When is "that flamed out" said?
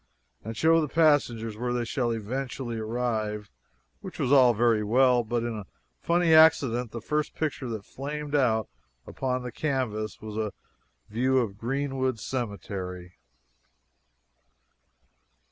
7.69-8.67